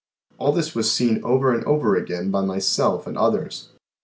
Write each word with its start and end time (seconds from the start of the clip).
All 0.39 0.51
this 0.51 0.73
was 0.73 0.91
seen 0.91 1.23
over 1.23 1.53
and 1.53 1.63
over 1.65 1.95
again 1.95 2.31
by 2.31 2.41
myself 2.43 3.05
and 3.05 3.15
others. 3.19 3.69